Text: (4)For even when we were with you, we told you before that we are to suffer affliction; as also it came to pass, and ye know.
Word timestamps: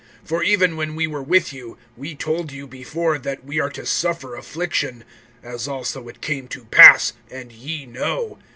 (4)For 0.27 0.43
even 0.43 0.77
when 0.77 0.95
we 0.95 1.05
were 1.05 1.21
with 1.21 1.53
you, 1.53 1.77
we 1.95 2.15
told 2.15 2.51
you 2.51 2.65
before 2.65 3.19
that 3.19 3.43
we 3.45 3.59
are 3.59 3.69
to 3.69 3.85
suffer 3.85 4.35
affliction; 4.35 5.03
as 5.43 5.67
also 5.67 6.07
it 6.07 6.21
came 6.21 6.47
to 6.47 6.65
pass, 6.65 7.13
and 7.29 7.51
ye 7.51 7.85
know. 7.85 8.39